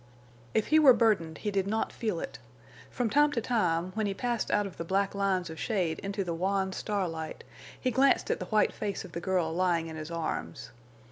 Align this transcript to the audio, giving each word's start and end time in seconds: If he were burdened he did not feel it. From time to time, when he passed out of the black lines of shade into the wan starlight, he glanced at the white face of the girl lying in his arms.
If 0.55 0.69
he 0.69 0.79
were 0.79 0.95
burdened 0.95 1.37
he 1.37 1.51
did 1.51 1.67
not 1.67 1.93
feel 1.93 2.19
it. 2.19 2.39
From 2.89 3.07
time 3.07 3.31
to 3.33 3.39
time, 3.39 3.91
when 3.93 4.07
he 4.07 4.15
passed 4.15 4.49
out 4.49 4.65
of 4.65 4.77
the 4.77 4.83
black 4.83 5.13
lines 5.13 5.47
of 5.51 5.59
shade 5.59 5.99
into 5.99 6.23
the 6.23 6.33
wan 6.33 6.73
starlight, 6.73 7.43
he 7.79 7.91
glanced 7.91 8.31
at 8.31 8.39
the 8.39 8.47
white 8.47 8.73
face 8.73 9.05
of 9.05 9.11
the 9.11 9.21
girl 9.21 9.53
lying 9.53 9.85
in 9.85 9.95
his 9.97 10.09
arms. 10.09 10.71